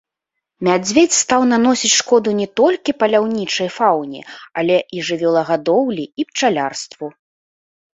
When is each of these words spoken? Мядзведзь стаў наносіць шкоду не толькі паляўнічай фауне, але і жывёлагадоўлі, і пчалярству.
Мядзведзь 0.67 1.17
стаў 1.23 1.41
наносіць 1.51 1.91
шкоду 1.99 2.29
не 2.41 2.47
толькі 2.61 2.97
паляўнічай 3.03 3.69
фауне, 3.77 4.21
але 4.59 4.83
і 4.99 5.09
жывёлагадоўлі, 5.13 6.13
і 6.19 6.31
пчалярству. 6.33 7.05